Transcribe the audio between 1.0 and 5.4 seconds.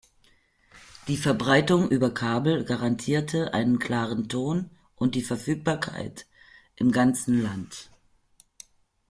Die Verbreitung über Kabel garantierte einen klaren Ton und die